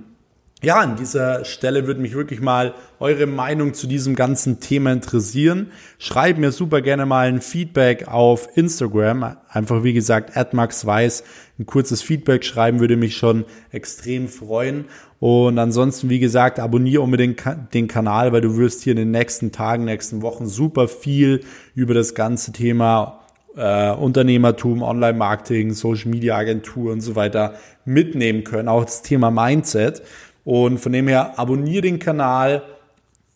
ja, 0.63 0.77
an 0.79 0.95
dieser 0.95 1.43
Stelle 1.43 1.87
würde 1.87 1.99
mich 1.99 2.15
wirklich 2.15 2.39
mal 2.39 2.73
eure 2.99 3.25
Meinung 3.25 3.73
zu 3.73 3.85
diesem 3.85 4.15
ganzen 4.15 4.61
Thema 4.61 4.93
interessieren. 4.93 5.71
Schreibt 5.99 6.39
mir 6.39 6.53
super 6.53 6.81
gerne 6.81 7.05
mal 7.05 7.27
ein 7.27 7.41
Feedback 7.41 8.07
auf 8.07 8.47
Instagram. 8.55 9.35
Einfach 9.49 9.83
wie 9.83 9.91
gesagt, 9.91 10.31
@maxweiss. 10.53 11.25
Ein 11.59 11.65
kurzes 11.65 12.01
Feedback 12.01 12.45
schreiben 12.45 12.79
würde 12.79 12.95
mich 12.95 13.17
schon 13.17 13.43
extrem 13.71 14.29
freuen. 14.29 14.85
Und 15.19 15.59
ansonsten, 15.59 16.09
wie 16.09 16.19
gesagt, 16.19 16.59
abonniere 16.59 17.01
unbedingt 17.01 17.43
den 17.73 17.89
Kanal, 17.89 18.31
weil 18.31 18.41
du 18.41 18.55
wirst 18.57 18.83
hier 18.83 18.91
in 18.91 18.97
den 18.97 19.11
nächsten 19.11 19.51
Tagen, 19.51 19.83
nächsten 19.83 20.21
Wochen 20.21 20.47
super 20.47 20.87
viel 20.87 21.41
über 21.75 21.93
das 21.93 22.15
ganze 22.15 22.53
Thema 22.53 23.19
äh, 23.55 23.91
Unternehmertum, 23.91 24.81
Online-Marketing, 24.81 25.73
Social-Media-Agentur 25.73 26.91
und 26.91 27.01
so 27.01 27.15
weiter 27.15 27.55
mitnehmen 27.85 28.43
können. 28.43 28.67
Auch 28.67 28.85
das 28.85 29.01
Thema 29.01 29.29
Mindset. 29.29 30.01
Und 30.43 30.79
von 30.79 30.91
dem 30.91 31.07
her, 31.07 31.39
abonniere 31.39 31.83
den 31.83 31.99
Kanal, 31.99 32.63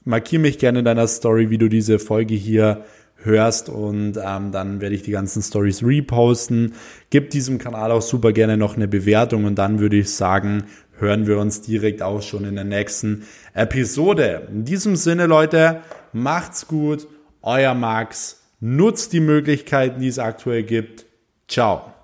markiere 0.04 0.42
mich 0.42 0.60
gerne 0.60 0.80
in 0.80 0.86
deiner 0.86 1.08
Story, 1.08 1.50
wie 1.50 1.58
du 1.58 1.70
diese 1.70 2.00
Folge 2.00 2.36
hier 2.36 2.84
hörst 3.24 3.70
und 3.70 4.18
ähm, 4.24 4.52
dann 4.52 4.80
werde 4.80 4.96
ich 4.96 5.04
die 5.04 5.12
ganzen 5.12 5.42
Stories 5.42 5.84
reposten. 5.84 6.74
Gib 7.10 7.30
diesem 7.32 7.58
Kanal 7.58 7.92
auch 7.92 8.02
super 8.02 8.32
gerne 8.32 8.58
noch 8.58 8.76
eine 8.76 8.88
Bewertung 8.88 9.46
und 9.46 9.56
dann 9.56 9.80
würde 9.80 9.98
ich 9.98 10.12
sagen, 10.14 10.66
hören 11.00 11.28
wir 11.28 11.38
uns 11.40 11.62
direkt 11.62 12.02
auch 12.02 12.22
schon 12.22 12.46
in 12.46 12.56
der 12.56 12.64
nächsten 12.64 13.24
Episode. 13.54 14.48
In 14.52 14.66
diesem 14.66 14.96
Sinne, 14.96 15.26
Leute, 15.26 15.82
macht's 16.14 16.68
gut, 16.68 17.08
euer 17.42 17.74
Max. 17.74 18.44
Nutzt 18.60 19.14
die 19.14 19.20
Möglichkeiten, 19.20 20.02
die 20.02 20.08
es 20.08 20.20
aktuell 20.20 20.64
gibt. 20.64 21.06
Ciao. 21.48 21.97